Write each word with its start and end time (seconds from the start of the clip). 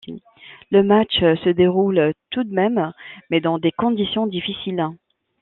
Le 0.71 0.81
match 0.81 1.19
se 1.19 1.49
déroule 1.51 2.13
tout 2.31 2.43
de 2.43 2.51
même 2.51 2.91
mais 3.29 3.39
dans 3.39 3.59
des 3.59 3.71
conditions 3.71 4.25
difficiles. 4.25 4.83